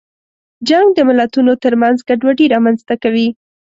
جنګ 0.67 0.87
د 0.95 0.99
ملتونو 1.09 1.51
ترمنځ 1.63 1.97
ګډوډي 2.07 2.45
رامنځته 2.53 2.95
کوي. 3.03 3.27